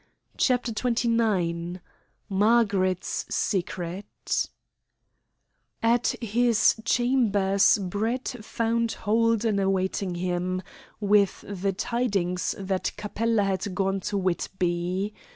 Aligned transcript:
CHAPTER 0.35 0.71
XXIX 0.71 1.79
MARGARET'S 2.27 3.27
SECRET 3.29 4.47
At 5.83 6.15
his 6.19 6.81
chambers 6.83 7.77
Brett 7.77 8.35
found 8.41 8.93
Holden 8.93 9.59
awaiting 9.59 10.15
him, 10.15 10.63
with 10.99 11.45
the 11.47 11.71
tidings 11.73 12.55
that 12.57 12.93
Capella 12.97 13.43
had 13.43 13.75
gone 13.75 13.99
to 13.99 14.17
Whitby. 14.17 15.13